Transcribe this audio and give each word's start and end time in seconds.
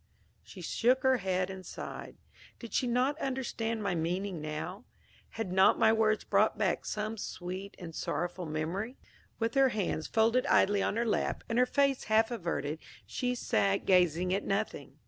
She 0.41 0.61
shook 0.61 1.03
her 1.03 1.17
head 1.17 1.51
and 1.51 1.63
sighed. 1.63 2.17
Did 2.57 2.73
she 2.73 2.87
not 2.87 3.21
understand 3.21 3.83
my 3.83 3.93
meaning 3.93 4.41
now 4.41 4.85
had 5.37 5.51
not 5.53 5.77
my 5.77 5.93
words 5.93 6.23
brought 6.23 6.57
back 6.57 6.87
some 6.87 7.19
sweet 7.19 7.75
and 7.77 7.93
sorrowful 7.93 8.47
memory? 8.47 8.97
With 9.37 9.53
her 9.53 9.69
hands 9.69 10.07
folded 10.07 10.47
idly 10.47 10.81
on 10.81 10.95
her 10.95 11.05
lap, 11.05 11.43
and 11.47 11.59
her 11.59 11.67
face 11.67 12.05
half 12.05 12.31
averted, 12.31 12.79
she 13.05 13.35
sat 13.35 13.85
gazing 13.85 14.33
at 14.33 14.43
nothing. 14.43 14.97